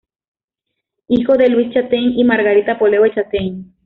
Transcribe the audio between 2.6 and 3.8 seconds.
Poleo de Chataing.